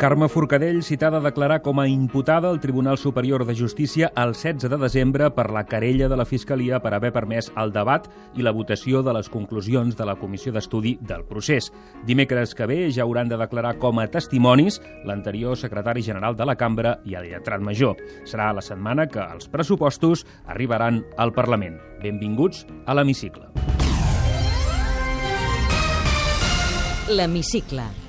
[0.00, 4.70] Carme Forcadell, citada a declarar com a imputada al Tribunal Superior de Justícia el 16
[4.70, 8.54] de desembre per la querella de la Fiscalia per haver permès el debat i la
[8.56, 11.68] votació de les conclusions de la Comissió d'Estudi del procés.
[12.08, 16.56] Dimecres que ve ja hauran de declarar com a testimonis l'anterior secretari general de la
[16.56, 18.00] Cambra i el lletrat major.
[18.24, 21.76] Serà la setmana que els pressupostos arribaran al Parlament.
[22.00, 23.50] Benvinguts a l'Hemicicle.
[27.12, 28.08] L'Hemicicle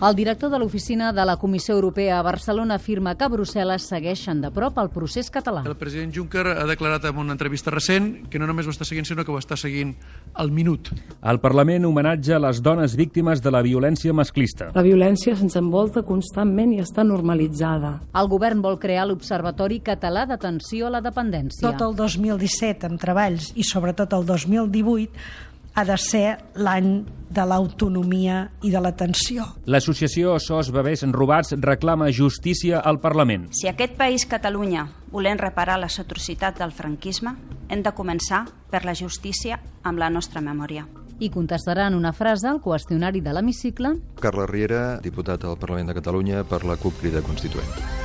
[0.00, 4.48] El director de l'oficina de la Comissió Europea a Barcelona afirma que Brussel·les segueixen de
[4.48, 5.60] prop el procés català.
[5.68, 9.04] El president Juncker ha declarat en una entrevista recent que no només ho està seguint,
[9.04, 9.92] sinó que ho està seguint
[10.40, 10.88] al minut.
[11.20, 14.70] El Parlament homenatja les dones víctimes de la violència masclista.
[14.72, 17.98] La violència se'ns envolta constantment i està normalitzada.
[18.16, 21.60] El govern vol crear l'Observatori Català d'Atenció a la Dependència.
[21.68, 28.42] Tot el 2017 amb treballs i sobretot el 2018 ha de ser l'any de l'autonomia
[28.66, 29.46] i de l'atenció.
[29.70, 33.48] L'associació SOS Bebès Robats reclama justícia al Parlament.
[33.54, 37.36] Si aquest país, Catalunya, volem reparar les atrocitats del franquisme,
[37.70, 40.86] hem de començar per la justícia amb la nostra memòria.
[41.20, 43.94] I contestarà en una frase al qüestionari de l'hemicicle.
[44.20, 47.99] Carla Riera, diputat al Parlament de Catalunya per la CUP Crida Constituent.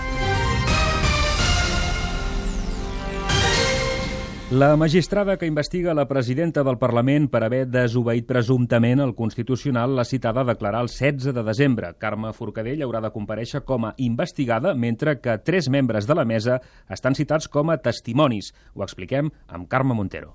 [4.55, 10.05] La magistrada que investiga la presidenta del Parlament per haver desobeït presumptament el Constitucional l'ha
[10.07, 11.89] citada a declarar el 16 de desembre.
[11.99, 16.61] Carme Forcadell haurà de compareixer com a investigada, mentre que tres membres de la mesa
[16.87, 18.53] estan citats com a testimonis.
[18.75, 20.31] Ho expliquem amb Carme Montero.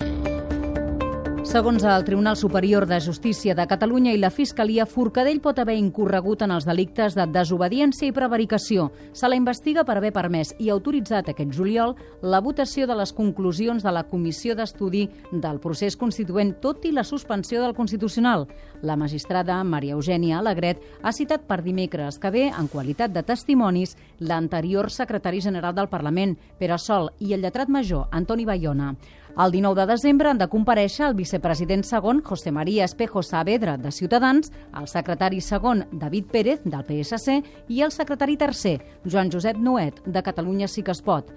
[1.51, 6.45] Segons el Tribunal Superior de Justícia de Catalunya i la Fiscalia, Forcadell pot haver incorregut
[6.47, 8.85] en els delictes de desobediència i prevaricació.
[9.11, 13.83] Se la investiga per haver permès i autoritzat aquest juliol la votació de les conclusions
[13.83, 18.47] de la Comissió d'Estudi del procés constituent, tot i la suspensió del Constitucional.
[18.87, 23.97] La magistrada Maria Eugènia Alegret ha citat per dimecres que ve, en qualitat de testimonis,
[24.21, 28.95] l'anterior secretari general del Parlament, Pere Sol, i el lletrat major, Antoni Bayona.
[29.39, 33.93] El 19 de desembre han de compareixer el vicepresident segon, José María Espejo Saavedra, de
[33.93, 40.03] Ciutadans, el secretari segon, David Pérez, del PSC, i el secretari tercer, Joan Josep Noet,
[40.05, 41.31] de Catalunya Sí que es pot.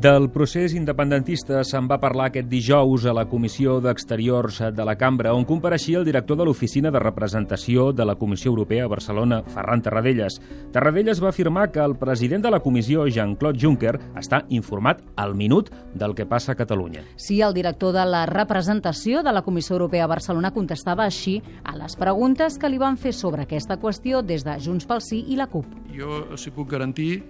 [0.00, 5.34] Del procés independentista se'n va parlar aquest dijous a la Comissió d'Exteriors de la Cambra,
[5.36, 9.82] on compareixia el director de l'Oficina de Representació de la Comissió Europea a Barcelona, Ferran
[9.84, 10.38] Tarradellas.
[10.72, 15.68] Tarradellas va afirmar que el president de la comissió, Jean-Claude Juncker, està informat al minut
[15.92, 17.04] del que passa a Catalunya.
[17.16, 21.76] Sí, el director de la representació de la Comissió Europea a Barcelona contestava així a
[21.76, 25.36] les preguntes que li van fer sobre aquesta qüestió des de Junts pel Sí i
[25.36, 25.68] la CUP.
[25.92, 27.26] Jo els puc garantir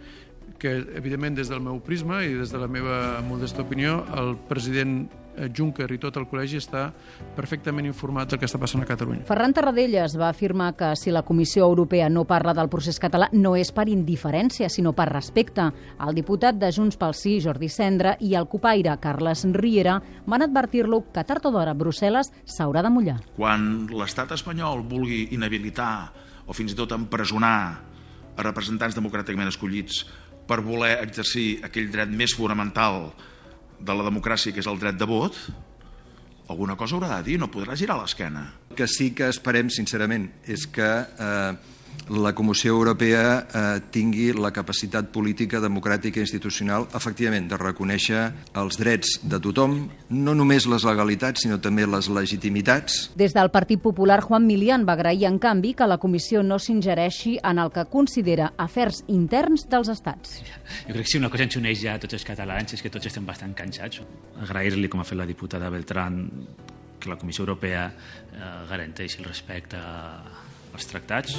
[0.61, 5.09] que, evidentment, des del meu prisma i des de la meva modesta opinió, el president
[5.57, 6.89] Juncker i tot el col·legi està
[7.37, 9.25] perfectament informat del que està passant a Catalunya.
[9.29, 13.55] Ferran Tarradellas va afirmar que si la Comissió Europea no parla del procés català no
[13.57, 15.71] és per indiferència, sinó per respecte.
[16.01, 21.05] El diputat de Junts pel Sí, Jordi Cendra, i el copaire Carles Riera van advertir-lo
[21.15, 23.21] que tard o d'hora Brussel·les s'haurà de mullar.
[23.37, 26.11] Quan l'estat espanyol vulgui inhabilitar
[26.47, 27.61] o fins i tot empresonar
[28.37, 30.05] a representants democràticament escollits
[30.51, 33.13] per voler exercir aquell dret més fonamental
[33.79, 35.37] de la democràcia, que és el dret de vot,
[36.51, 38.49] alguna cosa haurà de dir, no podrà girar l'esquena.
[38.75, 41.53] Que sí que esperem, sincerament, és que eh,
[42.11, 48.25] la Comissió Europea eh, tingui la capacitat política, democràtica i institucional, efectivament, de reconèixer
[48.59, 49.77] els drets de tothom,
[50.11, 52.99] no només les legalitats, sinó també les legitimitats.
[53.15, 57.37] Des del Partit Popular, Juan Milian va agrair, en canvi, que la comissió no s'ingereixi
[57.47, 60.41] en el que considera afers interns dels estats.
[60.89, 62.91] Jo crec que si una cosa ens uneix ja a tots els catalans és que
[62.91, 64.03] tots estem bastant cansats.
[64.43, 66.25] Agrair-li, com ha fet la diputada Beltrán,
[67.01, 69.79] que la Comissió Europea eh, garanteix el respecte
[70.75, 71.39] als tractats.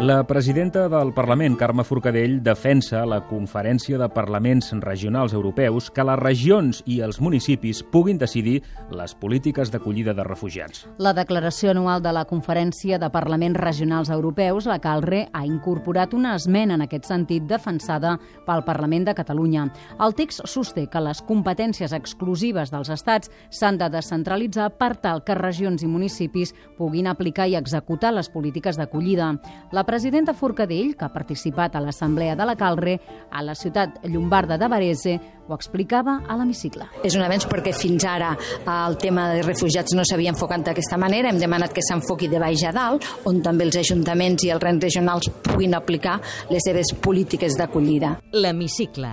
[0.00, 6.18] La presidenta del Parlament, Carme Forcadell, defensa la Conferència de Parlaments Regionals Europeus que les
[6.18, 8.56] regions i els municipis puguin decidir
[8.90, 10.88] les polítiques d'acollida de refugiats.
[10.98, 16.34] La declaració anual de la Conferència de Parlaments Regionals Europeus, la CALRE, ha incorporat una
[16.34, 18.16] esmena en aquest sentit defensada
[18.48, 19.68] pel Parlament de Catalunya.
[20.02, 25.38] El text sosté que les competències exclusives dels estats s'han de descentralitzar per tal que
[25.38, 29.36] regions i municipis puguin aplicar i executar les polítiques d'acollida.
[29.70, 32.94] La La presidenta Forcadell, que ha participat a l'Assemblea de la Calre,
[33.28, 35.12] a la ciutat llombarda de Varese,
[35.44, 36.86] ho explicava a l'hemicicle.
[37.04, 38.30] És un avenç perquè fins ara
[38.64, 41.28] el tema de refugiats no s'havia enfocat d'aquesta manera.
[41.28, 44.88] Hem demanat que s'enfoqui de baix a dalt, on també els ajuntaments i els rents
[44.88, 46.16] regionals puguin aplicar
[46.48, 48.16] les seves polítiques d'acollida.
[48.32, 49.12] L'hemicicle.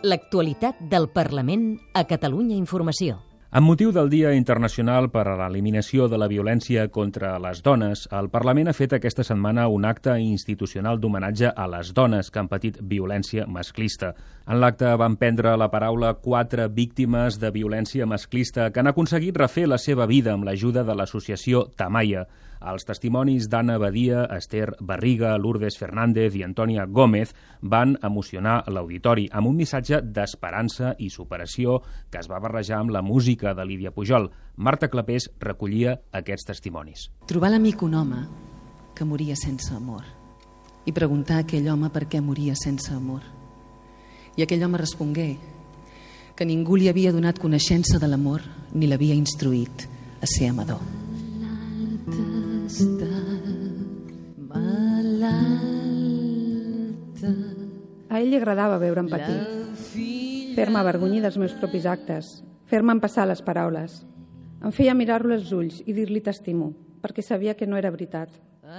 [0.00, 3.20] L'actualitat del Parlament a Catalunya Informació.
[3.56, 8.26] Amb motiu del Dia Internacional per a l'Eliminació de la Violència contra les Dones, el
[8.28, 12.76] Parlament ha fet aquesta setmana un acte institucional d'homenatge a les dones que han patit
[12.84, 14.10] violència masclista.
[14.44, 19.64] En l'acte van prendre la paraula quatre víctimes de violència masclista que han aconseguit refer
[19.72, 22.26] la seva vida amb l'ajuda de l'associació Tamaya.
[22.66, 27.30] Els testimonis d'Anna Badia, Esther Barriga, Lourdes Fernández i Antònia Gómez
[27.62, 31.78] van emocionar l'auditori amb un missatge d'esperança i superació
[32.10, 34.32] que es va barrejar amb la música de Lídia Pujol.
[34.56, 37.06] Marta Clapés recollia aquests testimonis.
[37.30, 38.26] Trobar l'amic un home
[38.98, 40.02] que moria sense amor
[40.86, 43.22] i preguntar a aquell home per què moria sense amor.
[44.34, 45.30] I aquell home respongué
[46.36, 48.42] que ningú li havia donat coneixença de l'amor
[48.74, 49.86] ni l'havia instruït
[50.18, 51.05] a ser amador.
[58.08, 59.38] A ell li agradava veure'm patir,
[60.56, 64.02] fer-me avergonyir dels meus propis actes, fer-me empassar les paraules.
[64.62, 66.72] Em feia mirar-lo als ulls i dir-li t'estimo,
[67.02, 68.32] perquè sabia que no era veritat.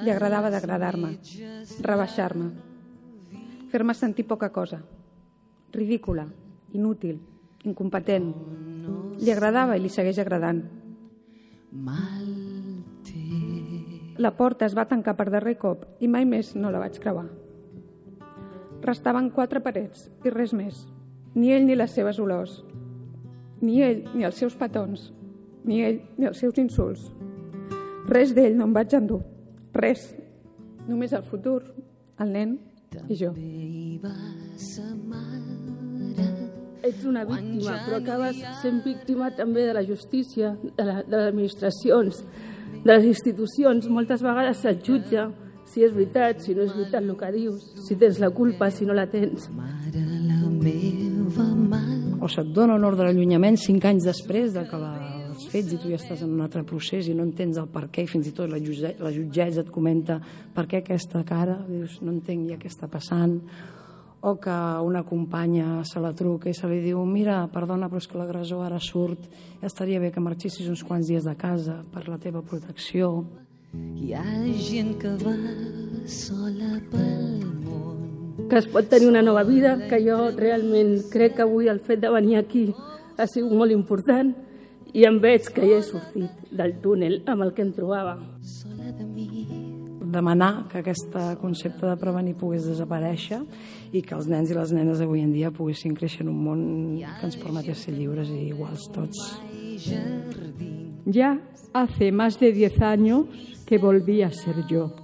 [0.04, 1.14] Li agradava degradar-me,
[1.82, 2.50] rebaixar-me,
[3.72, 4.82] fer-me sentir poca cosa,
[5.74, 6.28] ridícula,
[6.74, 7.22] inútil,
[7.64, 8.34] incompetent.
[9.18, 10.62] Li agradava i li segueix agradant.
[14.18, 17.28] La porta es va tancar per darrer cop i mai més no la vaig creuar.
[18.84, 20.84] Restaven quatre parets i res més.
[21.36, 22.62] Ni ell ni les seves olors.
[23.62, 25.12] Ni ell ni els seus petons.
[25.66, 27.10] Ni ell ni els seus insults.
[28.08, 29.22] Res d'ell no em vaig endur.
[29.76, 30.08] Res.
[30.88, 31.60] Només el futur,
[32.24, 32.56] el nen
[33.12, 33.34] i jo.
[36.88, 41.34] Ets una víctima, però acabes sent víctima també de la justícia, de, la, de les
[41.34, 42.22] administracions,
[42.86, 43.90] de les institucions.
[43.92, 45.28] Moltes vegades se't jutja
[45.68, 48.88] si és veritat, si no és veritat el que dius, si tens la culpa, si
[48.88, 49.50] no la tens.
[52.18, 54.94] O se't dona un ordre d'allunyament cinc anys després de que la,
[55.30, 57.88] els fets i tu ja estàs en un altre procés i no entens el per
[57.94, 60.18] què i fins i tot la, jutge, la jutgessa et comenta
[60.56, 63.38] per què aquesta cara, dius, no entenc ja què està passant
[64.28, 68.08] o que una companya se la truca i se li diu mira, perdona, però és
[68.10, 69.28] que l'agressor ara surt,
[69.62, 73.28] estaria bé que marxessis uns quants dies de casa per la teva protecció.
[73.76, 74.24] Hi ha
[74.56, 75.34] gent que va
[76.08, 78.48] sola pel món.
[78.48, 82.00] Que es pot tenir una nova vida, que jo realment crec que avui el fet
[82.00, 82.70] de venir aquí
[83.18, 84.32] ha sigut molt important
[84.94, 88.16] i em veig que ja he sortit del túnel amb el que em trobava.
[88.40, 89.28] Sola de mi
[90.08, 93.42] demanar que aquest concepte de prevenir pogués desaparèixer
[93.92, 96.64] i que els nens i les nenes avui en dia poguessin créixer en un món
[97.20, 99.28] que ens permetés ser lliures i iguals tots.
[101.06, 101.36] Ya
[101.74, 104.96] hace más de 10 años que volví a ser yo.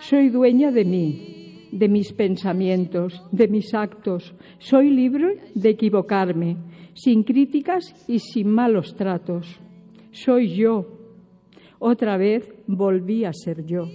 [0.00, 4.34] Soy dueña de mí, de mis pensamientos, de mis actos.
[4.58, 6.58] Soy libre de equivocarme,
[6.94, 9.48] sin críticas y sin malos tratos.
[10.12, 10.86] Soy yo.
[11.78, 13.88] Otra vez volví a ser yo.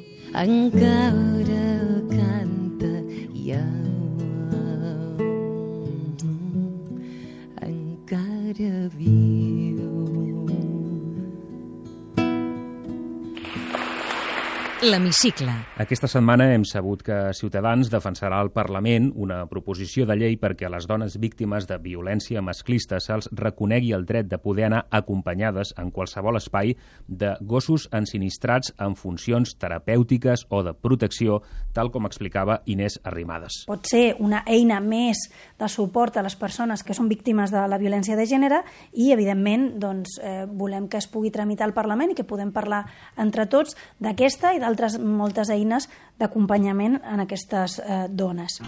[8.08, 8.90] Canta
[14.82, 15.52] L'hemicicle.
[15.78, 20.72] Aquesta setmana hem sabut que Ciutadans defensarà al Parlament una proposició de llei perquè a
[20.74, 25.92] les dones víctimes de violència masclista se'ls reconegui el dret de poder anar acompanyades en
[25.94, 26.74] qualsevol espai
[27.06, 31.44] de gossos ensinistrats en funcions terapèutiques o de protecció,
[31.78, 33.60] tal com explicava Inés Arrimadas.
[33.70, 35.28] Pot ser una eina més
[35.62, 39.76] de suport a les persones que són víctimes de la violència de gènere i, evidentment,
[39.78, 42.88] doncs, eh, volem que es pugui tramitar al Parlament i que podem parlar
[43.22, 45.90] entre tots d'aquesta i de d'altres moltes eines
[46.22, 48.62] d'acompanyament en aquestes eh, dones.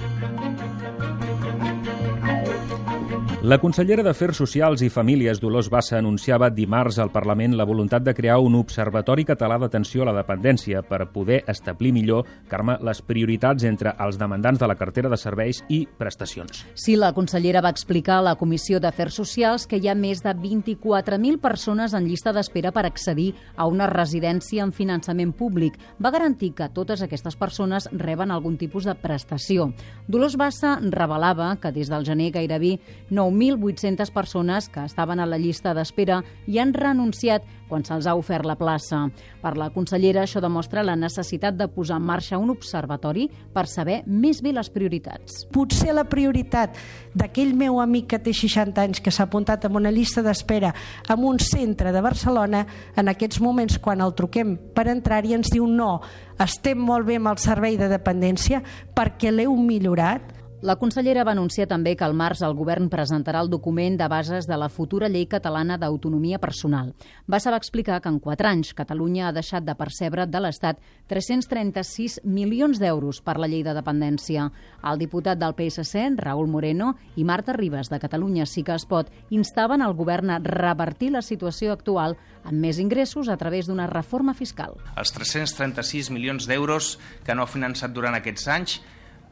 [3.43, 8.13] La consellera d'Afers Socials i Famílies, Dolors Bassa, anunciava dimarts al Parlament la voluntat de
[8.15, 13.65] crear un observatori català d'atenció a la dependència per poder establir millor, Carme, les prioritats
[13.67, 16.61] entre els demandants de la cartera de serveis i prestacions.
[16.73, 20.31] Sí, la consellera va explicar a la Comissió d'Afers Socials que hi ha més de
[20.31, 25.75] 24.000 persones en llista d'espera per accedir a una residència amb finançament públic.
[25.99, 29.73] Va garantir que totes aquestes persones reben algun tipus de prestació.
[30.07, 32.77] Dolors Bassa revelava que des del gener gairebé
[33.11, 38.13] 9 9.800 persones que estaven a la llista d'espera i han renunciat quan se'ls ha
[38.13, 38.99] ofert la plaça.
[39.41, 44.03] Per la consellera, això demostra la necessitat de posar en marxa un observatori per saber
[44.05, 45.47] més bé les prioritats.
[45.53, 46.77] Potser la prioritat
[47.17, 50.73] d'aquell meu amic que té 60 anys que s'ha apuntat en una llista d'espera
[51.09, 55.65] en un centre de Barcelona, en aquests moments quan el truquem per entrar-hi ens diu
[55.67, 55.97] no,
[56.43, 58.61] estem molt bé amb el servei de dependència
[58.93, 63.49] perquè l'heu millorat, la consellera va anunciar també que al març el govern presentarà el
[63.51, 66.93] document de bases de la futura llei catalana d'autonomia personal.
[67.27, 70.79] Va saber explicar que en quatre anys Catalunya ha deixat de percebre de l'Estat
[71.11, 74.47] 336 milions d'euros per la llei de dependència.
[74.87, 79.11] El diputat del PSC, Raúl Moreno, i Marta Ribas, de Catalunya sí que es pot,
[79.35, 82.15] instaven el govern a revertir la situació actual
[82.45, 84.79] amb més ingressos a través d'una reforma fiscal.
[84.95, 88.81] Els 336 milions d'euros que no ha finançat durant aquests anys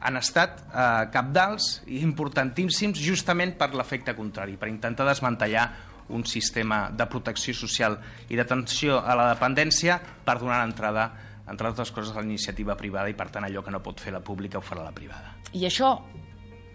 [0.02, 5.66] han estat eh, capdals i importantíssims justament per l'efecte contrari, per intentar desmantellar
[6.12, 7.96] un sistema de protecció social
[8.28, 11.06] i d'atenció a la dependència per donar entrada,
[11.48, 14.12] entre altres coses, a la iniciativa privada i, per tant, allò que no pot fer
[14.14, 15.36] la pública ho farà la privada.
[15.52, 15.94] I això,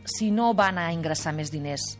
[0.08, 1.98] si no van a ingressar més diners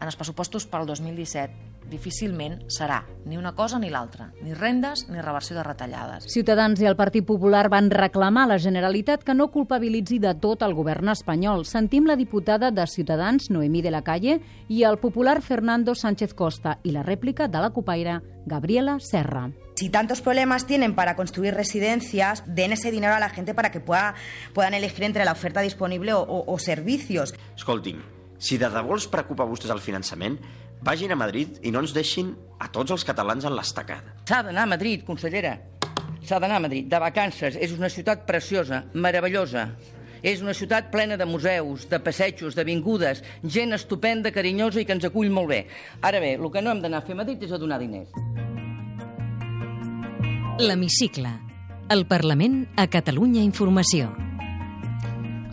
[0.00, 5.20] en els pressupostos pel 2017, difícilment serà ni una cosa ni l'altra, ni rendes ni
[5.20, 6.28] reversió de retallades.
[6.32, 10.62] Ciutadans i el Partit Popular van reclamar a la Generalitat que no culpabilitzi de tot
[10.62, 11.64] el govern espanyol.
[11.64, 16.78] Sentim la diputada de Ciutadans, Noemí de la Calle, i el popular Fernando Sánchez Costa,
[16.82, 19.50] i la rèplica de la copaire Gabriela Serra.
[19.74, 23.80] Si tantos problemas tienen para construir residencias, den ese dinero a la gente para que
[23.80, 24.14] pueda,
[24.52, 27.34] puedan elegir entre la oferta disponible o, o, o servicios.
[27.56, 27.98] Escolti'm,
[28.38, 30.38] si de debò els preocupa a vostès el finançament,
[30.84, 34.14] vagin a Madrid i no ens deixin a tots els catalans en l'estacada.
[34.28, 35.56] S'ha d'anar a Madrid, consellera.
[36.24, 37.56] S'ha d'anar a Madrid, de vacances.
[37.56, 39.70] És una ciutat preciosa, meravellosa.
[40.24, 45.04] És una ciutat plena de museus, de passejos, d'avingudes, gent estupenda, carinyosa i que ens
[45.04, 45.60] acull molt bé.
[46.00, 48.08] Ara bé, el que no hem d'anar a fer a Madrid és a donar diners.
[50.60, 51.34] L'Hemicicle.
[51.92, 54.14] El Parlament a Catalunya Informació.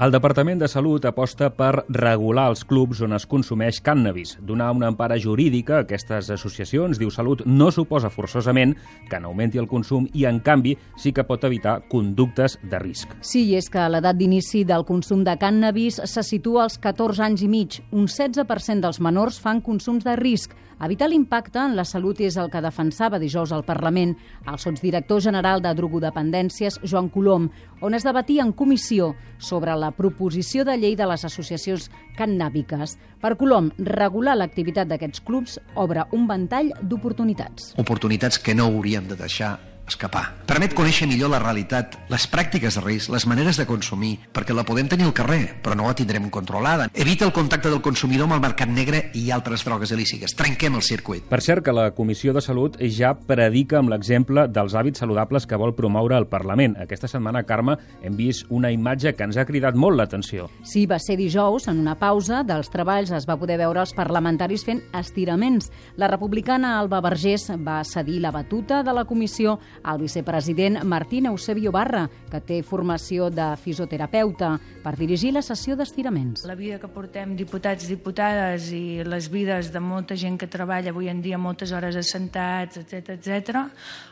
[0.01, 4.31] El Departament de Salut aposta per regular els clubs on es consumeix cànnabis.
[4.41, 8.73] Donar una empara jurídica a aquestes associacions, diu Salut, no suposa forçosament
[9.11, 13.13] que n'augmenti el consum i, en canvi, sí que pot evitar conductes de risc.
[13.21, 17.53] Sí, és que l'edat d'inici del consum de cànnabis se situa als 14 anys i
[17.53, 17.77] mig.
[17.93, 20.57] Un 16% dels menors fan consums de risc.
[20.81, 24.15] Evitar l'impacte en la salut és el que defensava dijous al Parlament
[24.49, 27.51] el sotsdirector general de drogodependències, Joan Colom,
[27.85, 32.97] on es debatia en comissió sobre la proposició de llei de les associacions cannàbiques.
[33.21, 37.75] Per Colom, regular l'activitat d'aquests clubs obre un ventall d'oportunitats.
[37.77, 39.59] Oportunitats que no hauríem de deixar
[39.91, 40.23] escapar.
[40.49, 44.65] Permet conèixer millor la realitat, les pràctiques de risc, les maneres de consumir, perquè la
[44.67, 46.89] podem tenir al carrer, però no la tindrem controlada.
[46.93, 50.35] Evita el contacte del consumidor amb el mercat negre i altres drogues ilícites.
[50.37, 51.23] Trenquem el circuit.
[51.29, 55.59] Per cert que la Comissió de Salut ja predica amb l'exemple dels hàbits saludables que
[55.59, 56.77] vol promoure el Parlament.
[56.81, 60.49] Aquesta setmana, Carme, hem vist una imatge que ens ha cridat molt l'atenció.
[60.63, 64.65] Sí, va ser dijous, en una pausa dels treballs es va poder veure els parlamentaris
[64.67, 65.71] fent estiraments.
[65.97, 71.71] La republicana Alba Vergés va cedir la batuta de la comissió el vicepresident Martín Eusebio
[71.71, 76.45] Barra, que té formació de fisioterapeuta, per dirigir la sessió d'estiraments.
[76.49, 81.09] La vida que portem diputats, diputades i les vides de molta gent que treballa avui
[81.11, 83.65] en dia moltes hores assentats, etc etc.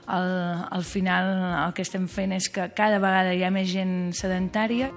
[0.07, 0.31] Al,
[0.69, 1.33] al final
[1.65, 4.93] el que estem fent és que cada vegada hi ha més gent sedentària.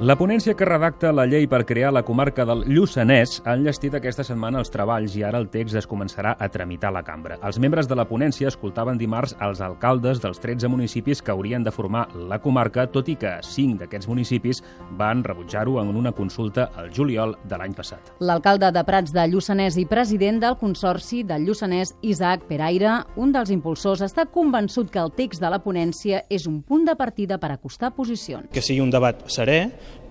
[0.00, 4.24] La ponència que redacta la llei per crear la comarca del Lluçanès ha enllestit aquesta
[4.24, 7.36] setmana els treballs i ara el text es començarà a tramitar a la cambra.
[7.44, 11.70] Els membres de la ponència escoltaven dimarts els alcaldes dels 13 municipis que haurien de
[11.70, 14.62] formar la comarca, tot i que 5 d'aquests municipis
[14.96, 18.14] van rebutjar-ho en una consulta al juliol de l'any passat.
[18.24, 23.52] L'alcalde de Prats de Lluçanès i president del Consorci del Lluçanès, Isaac Peraire, un dels
[23.52, 27.52] impulsors, està convençut que el text de la ponència és un punt de partida per
[27.52, 28.48] acostar posicions.
[28.48, 29.60] Que sigui un debat serè,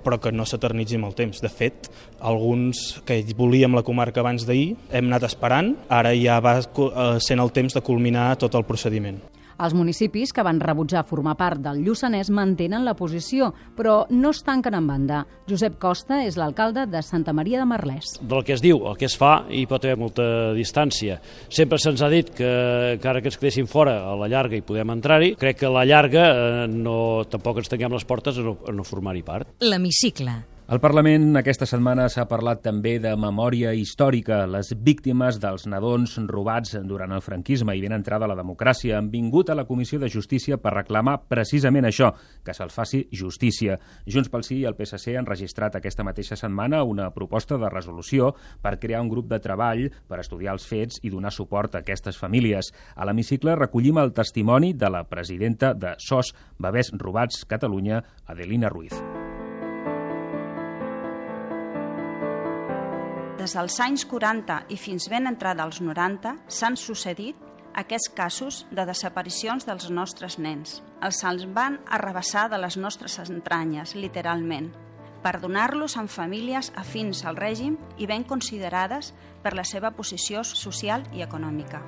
[0.04, 1.42] però que no s'eternitzi amb el temps.
[1.44, 1.90] De fet,
[2.20, 7.40] alguns que volíem la comarca abans d'ahir hem anat esperant, ara ja va eh, sent
[7.40, 9.20] el temps de culminar tot el procediment.
[9.60, 14.40] Els municipis que van rebutjar formar part del Lluçanès mantenen la posició, però no es
[14.48, 15.24] tanquen en banda.
[15.50, 18.14] Josep Costa és l'alcalde de Santa Maria de Merlès.
[18.22, 21.20] Del que es diu, el que es fa, hi pot haver molta distància.
[21.52, 22.52] Sempre se'ns ha dit que
[22.94, 25.84] encara que ens quedessin fora a la llarga i podem entrar-hi, crec que a la
[25.90, 29.52] llarga eh, no, tampoc ens tanquem les portes a no, a no formar-hi part.
[29.66, 30.38] L'hemicicle
[30.70, 34.44] Al Parlament aquesta setmana s'ha parlat també de memòria històrica.
[34.46, 39.08] Les víctimes dels nadons robats durant el franquisme i ben entrada a la democràcia han
[39.10, 42.12] vingut a la Comissió de Justícia per reclamar precisament això,
[42.46, 43.80] que se'ls faci justícia.
[44.06, 48.36] Junts pel Sí i el PSC han registrat aquesta mateixa setmana una proposta de resolució
[48.62, 52.22] per crear un grup de treball per estudiar els fets i donar suport a aquestes
[52.22, 52.70] famílies.
[52.94, 59.19] A l'hemicicle recollim el testimoni de la presidenta de SOS Bebès Robats Catalunya, Adelina Ruiz.
[63.50, 67.40] Des dels anys 40 i fins ben entrada als 90 s'han sucedit
[67.82, 70.76] aquests casos de desaparicions dels nostres nens.
[71.02, 74.70] Els se'ls van arrabassar de les nostres entranyes, literalment,
[75.26, 81.10] per donar-los en famílies afins al règim i ben considerades per la seva posició social
[81.10, 81.82] i econòmica.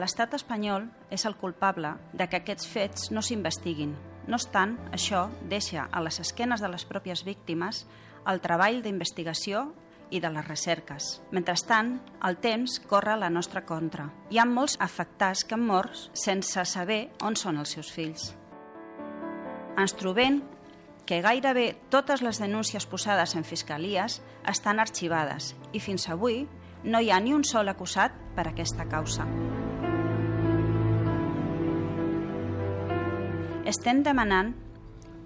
[0.00, 3.92] L'estat espanyol és el culpable de que aquests fets no s'investiguin.
[4.32, 7.84] No obstant, això deixa a les esquenes de les pròpies víctimes
[8.24, 9.74] el treball d'investigació
[10.10, 11.20] i de les recerques.
[11.34, 11.96] Mentrestant,
[12.26, 14.08] el temps corre a la nostra contra.
[14.30, 18.30] Hi ha molts afectats que han mort sense saber on són els seus fills.
[19.76, 20.40] Ens trobem
[21.06, 26.46] que gairebé totes les denúncies posades en fiscalies estan arxivades i fins avui
[26.84, 29.26] no hi ha ni un sol acusat per aquesta causa.
[33.66, 34.54] Estem demanant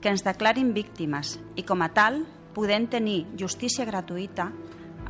[0.01, 2.23] que ens declarin víctimes i, com a tal,
[2.55, 4.51] podem tenir justícia gratuïta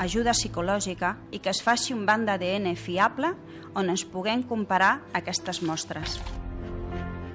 [0.01, 3.35] ajuda psicològica i que es faci un banc d'ADN fiable
[3.77, 6.19] on ens puguem comparar aquestes mostres.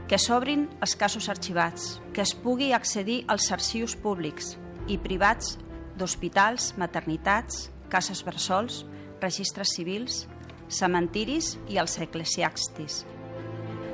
[0.10, 4.56] Que s'obrin els casos arxivats, que es pugui accedir als arxius públics
[4.88, 5.58] i privats
[5.98, 8.84] d'hospitals, maternitats, cases bersols,
[9.22, 10.26] registres civils,
[10.68, 13.04] cementiris i els eclesiàstis.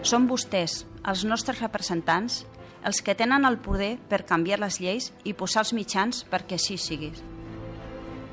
[0.02, 2.42] Són vostès, els nostres representants,
[2.86, 6.78] els que tenen el poder per canviar les lleis i posar els mitjans perquè així
[6.82, 7.12] sigui.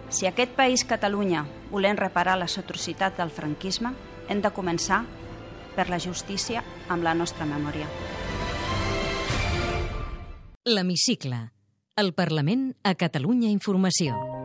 [0.08, 3.92] Si aquest país, Catalunya, volem reparar les atrocitats del franquisme,
[4.28, 5.02] hem de començar
[5.76, 7.86] per la justícia amb la nostra memòria.
[10.68, 11.48] L'Hemicicle.
[11.98, 14.37] El Parlament a Catalunya Informació.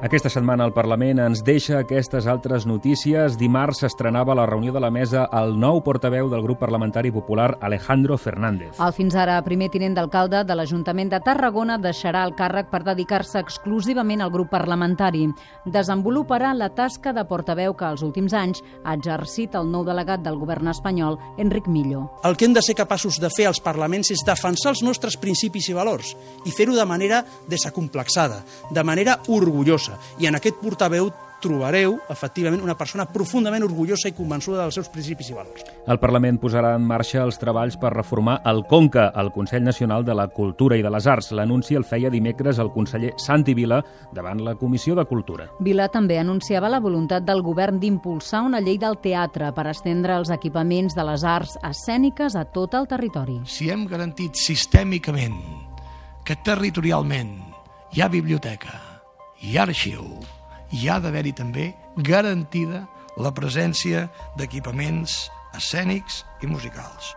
[0.00, 3.34] Aquesta setmana el Parlament ens deixa aquestes altres notícies.
[3.36, 8.16] Dimarts s'estrenava la reunió de la mesa el nou portaveu del grup parlamentari popular, Alejandro
[8.16, 8.80] Fernández.
[8.80, 13.42] El fins ara primer tinent d'alcalde de l'Ajuntament de Tarragona deixarà el càrrec per dedicar-se
[13.44, 15.26] exclusivament al grup parlamentari.
[15.68, 20.40] Desenvoluparà la tasca de portaveu que els últims anys ha exercit el nou delegat del
[20.40, 22.06] govern espanyol, Enric Millo.
[22.24, 25.68] El que hem de ser capaços de fer als parlaments és defensar els nostres principis
[25.68, 26.16] i valors
[26.48, 27.20] i fer-ho de manera
[27.52, 28.40] desacomplexada,
[28.72, 30.14] de manera orgullosa cosa.
[30.18, 35.30] I en aquest portaveu trobareu, efectivament, una persona profundament orgullosa i convençuda dels seus principis
[35.32, 35.64] i valors.
[35.88, 40.14] El Parlament posarà en marxa els treballs per reformar el CONCA, el Consell Nacional de
[40.14, 41.32] la Cultura i de les Arts.
[41.32, 43.80] L'anunci el feia dimecres el conseller Santi Vila
[44.12, 45.48] davant la Comissió de Cultura.
[45.60, 50.30] Vila també anunciava la voluntat del govern d'impulsar una llei del teatre per estendre els
[50.30, 53.40] equipaments de les arts escèniques a tot el territori.
[53.46, 55.40] Si hem garantit sistèmicament
[56.24, 57.32] que territorialment
[57.96, 58.89] hi ha biblioteca,
[59.40, 60.04] i arxiu,
[60.70, 62.84] hi ha d'haver-hi també garantida
[63.20, 65.16] la presència d'equipaments
[65.56, 67.14] escènics i musicals.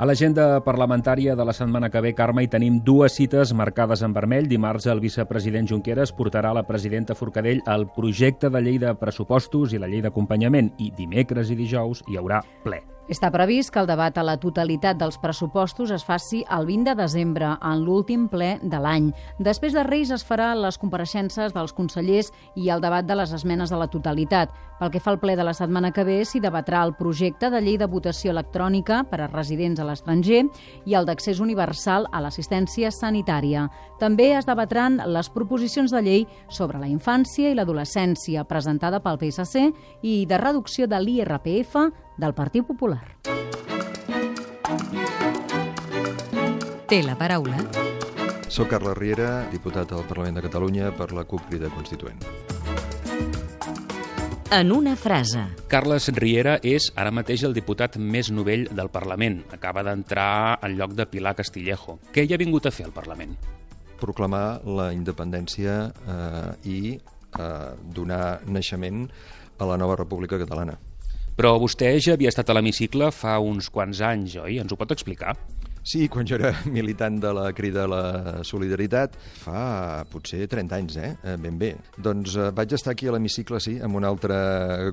[0.00, 4.14] A l'agenda parlamentària de la setmana que ve, Carme, hi tenim dues cites marcades en
[4.16, 4.48] vermell.
[4.48, 9.74] Dimarts el vicepresident Junqueras portarà a la presidenta Forcadell el projecte de llei de pressupostos
[9.76, 12.80] i la llei d'acompanyament i dimecres i dijous hi haurà ple.
[13.10, 16.94] Està previst que el debat a la totalitat dels pressupostos es faci el 20 de
[17.00, 19.08] desembre, en l'últim ple de l'any.
[19.42, 23.72] Després de Reis es farà les compareixences dels consellers i el debat de les esmenes
[23.74, 24.52] a la totalitat.
[24.78, 27.58] Pel que fa al ple de la setmana que ve, s'hi debatrà el projecte de
[27.60, 30.44] llei de votació electrònica per a residents a l'estranger
[30.86, 33.66] i el d'accés universal a l'assistència sanitària.
[33.98, 39.66] També es debatran les proposicions de llei sobre la infància i l'adolescència presentada pel PSC
[40.06, 41.76] i de reducció de l'IRPF
[42.20, 43.02] del Partit Popular.
[46.90, 47.58] Té la paraula.
[48.50, 52.18] Soc Carles Riera, diputat al Parlament de Catalunya per la CUP Crida Constituent.
[54.50, 55.44] En una frase.
[55.70, 59.44] Carles Riera és ara mateix el diputat més novell del Parlament.
[59.54, 62.00] Acaba d'entrar al lloc de Pilar Castillejo.
[62.10, 63.38] Què hi ha vingut a fer al Parlament?
[64.02, 69.06] Proclamar la independència eh, i eh, donar naixement
[69.62, 70.74] a la nova República Catalana.
[71.40, 74.58] Però vostè ja havia estat a l'hemicicle fa uns quants anys, oi?
[74.60, 75.32] Ens ho pot explicar?
[75.80, 78.02] Sí, quan jo era militant de la Crida a la
[78.44, 81.14] Solidaritat, fa potser 30 anys, eh?
[81.24, 81.38] eh?
[81.40, 81.70] Ben bé.
[81.96, 84.36] Doncs eh, vaig estar aquí a l'hemicicle, sí, amb un altre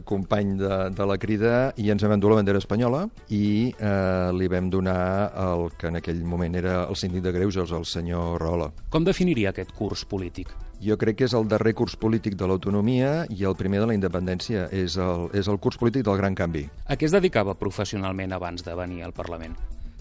[0.08, 4.48] company de, de la Crida i ens vam endur la bandera espanyola i eh, li
[4.48, 5.02] vam donar
[5.50, 8.72] el que en aquell moment era el síndic de Greuges, el senyor Rahola.
[8.88, 10.56] Com definiria aquest curs polític?
[10.84, 13.96] Jo crec que és el darrer curs polític de l'autonomia i el primer de la
[13.98, 14.68] independència.
[14.70, 16.68] És el, és el curs polític del gran canvi.
[16.86, 19.58] A què es dedicava professionalment abans de venir al Parlament?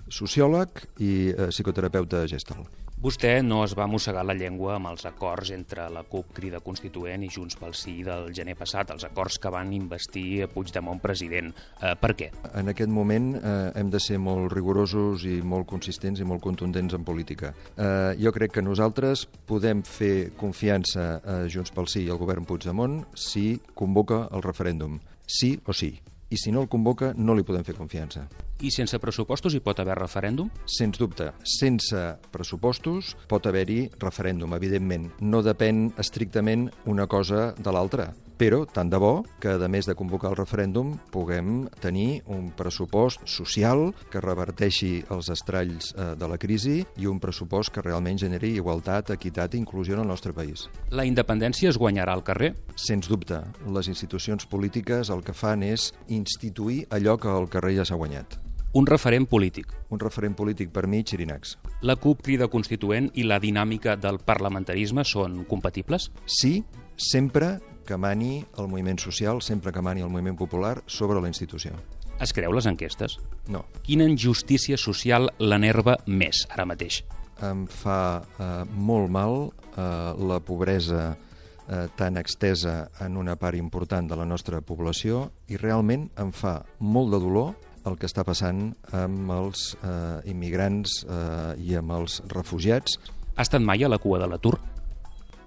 [0.08, 2.66] sociòleg i eh, psicoterapeuta gestal.
[2.96, 7.26] Vostè no es va mossegar la llengua amb els acords entre la CUP Crida Constituent
[7.26, 11.52] i Junts pel Sí del gener passat, els acords que van investir Puigdemont president.
[11.76, 12.30] Eh, per què?
[12.56, 16.96] En aquest moment eh, hem de ser molt rigorosos i molt consistents i molt contundents
[16.96, 17.52] en política.
[17.76, 22.48] Eh, jo crec que nosaltres podem fer confiança a Junts pel Sí i al govern
[22.48, 24.96] Puigdemont si convoca el referèndum.
[25.28, 25.98] Sí o sí
[26.30, 28.26] i si no el convoca no li podem fer confiança.
[28.64, 30.50] I sense pressupostos hi pot haver referèndum?
[30.66, 31.30] Sens dubte.
[31.44, 35.10] Sense pressupostos pot haver-hi referèndum, evidentment.
[35.20, 38.10] No depèn estrictament una cosa de l'altra.
[38.36, 43.22] Però tant de bo que, a més de convocar el referèndum, puguem tenir un pressupost
[43.24, 48.52] social que reverteixi els estralls eh, de la crisi i un pressupost que realment generi
[48.60, 50.66] igualtat, equitat i inclusió en el nostre país.
[50.92, 52.52] La independència es guanyarà al carrer?
[52.76, 53.40] Sens dubte.
[53.72, 58.36] Les institucions polítiques el que fan és instituir allò que al carrer ja s'ha guanyat.
[58.76, 59.70] Un referent polític.
[59.88, 61.54] Un referent polític per mi, Xirinacs.
[61.80, 66.10] La CUP crida constituent i la dinàmica del parlamentarisme són compatibles?
[66.28, 66.58] Sí,
[67.00, 67.54] sempre
[67.86, 71.72] que mani el moviment social, sempre que mani el moviment popular sobre la institució.
[72.20, 73.18] Es creu les enquestes?
[73.52, 73.66] No.
[73.84, 77.02] Quina injustícia social l'enerva més ara mateix?
[77.44, 78.00] Em fa
[78.40, 79.82] eh, molt mal eh,
[80.16, 86.08] la pobresa eh, tan extesa en una part important de la nostra població i realment
[86.16, 87.52] em fa molt de dolor
[87.86, 92.96] el que està passant amb els eh, immigrants eh, i amb els refugiats.
[93.36, 94.56] Ha estat mai a la cua de l'atur?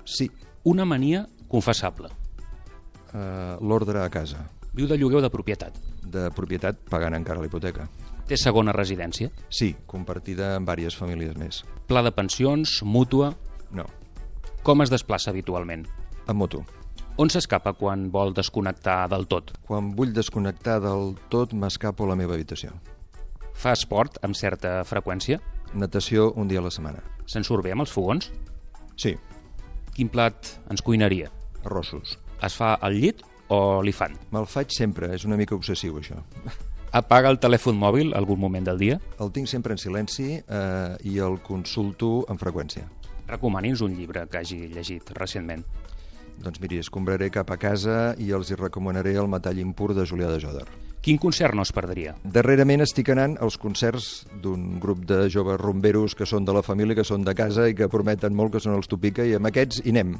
[0.05, 0.29] Sí.
[0.69, 2.11] Una mania confessable
[3.13, 4.45] eh, l'ordre a casa.
[4.73, 5.77] Viu de lloguer o de propietat?
[6.03, 7.87] De propietat pagant encara la hipoteca.
[8.29, 9.31] Té segona residència?
[9.49, 11.63] Sí, compartida amb diverses famílies més.
[11.89, 13.31] Pla de pensions, mútua?
[13.73, 13.87] No.
[14.61, 15.87] Com es desplaça habitualment?
[16.29, 16.61] En moto.
[17.19, 19.55] On s'escapa quan vol desconnectar del tot?
[19.67, 22.77] Quan vull desconnectar del tot, m'escapo a la meva habitació.
[23.59, 25.41] Fa esport amb certa freqüència?
[25.73, 27.01] Natació un dia a la setmana.
[27.27, 28.29] Se'n surt bé amb els fogons?
[28.95, 29.17] Sí.
[29.97, 31.27] Quin plat ens cuinaria?
[31.65, 32.15] Arrossos.
[32.45, 34.15] Es fa al llit o li fan?
[34.31, 36.19] Me'l faig sempre, és una mica obsessiu això.
[36.99, 38.97] Apaga el telèfon mòbil algun moment del dia?
[39.21, 42.87] El tinc sempre en silenci eh, i el consulto amb freqüència.
[43.29, 45.65] Recomani'ns un llibre que hagi llegit recentment.
[46.39, 50.31] Doncs miri, escombraré cap a casa i els hi recomanaré el metall impur de Julià
[50.31, 50.65] de Joder.
[51.01, 52.13] Quin concert no es perdria?
[52.27, 56.97] Darrerament estic anant als concerts d'un grup de joves rumberos que són de la família,
[56.97, 59.79] que són de casa i que prometen molt que són els Tupica i amb aquests
[59.85, 60.17] hi anem.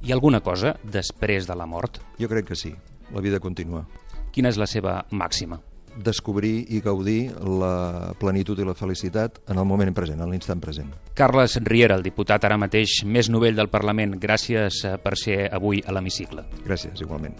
[0.00, 2.00] Hi ha alguna cosa després de la mort?
[2.20, 2.72] Jo crec que sí.
[3.12, 3.84] La vida continua.
[4.32, 5.60] Quina és la seva màxima?
[5.92, 10.88] descobrir i gaudir la plenitud i la felicitat en el moment present, en l'instant present.
[11.18, 15.84] Carles Riera, el diputat ara mateix més novell del Parlament, gràcies eh, per ser avui
[15.84, 16.46] a l'hemicicle.
[16.64, 17.36] Gràcies, igualment.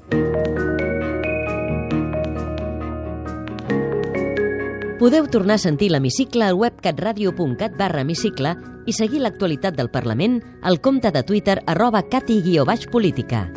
[5.03, 8.53] Podeu tornar a sentir l'hemicicle al web catradio.cat barra hemicicle
[8.87, 13.49] i seguir l'actualitat del Parlament al compte de Twitter arroba cati-política.